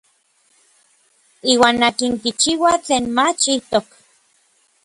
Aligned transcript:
Iuan 1.53 1.77
akin 1.87 2.13
kichiua 2.21 2.73
tlen 2.85 3.05
mach 3.17 3.43
ijtok. 3.55 3.87